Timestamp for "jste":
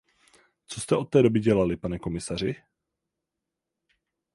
0.81-0.95